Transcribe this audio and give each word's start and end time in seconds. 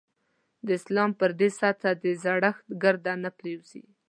د 0.65 0.67
اسلام 0.79 1.09
پر 1.19 1.31
دې 1.39 1.49
سطح 1.59 1.91
د 2.03 2.05
زړښت 2.21 2.65
ګرد 2.83 3.05
نه 3.23 3.29
پرېوځي. 3.37 3.83